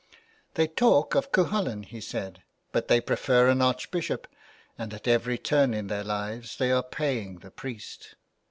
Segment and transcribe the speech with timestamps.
[0.29, 4.27] *' They talk of Cuchulain," he said,'' but they prefer an Archbishop,
[4.75, 8.15] and at every turn in their lives they are paying the priest.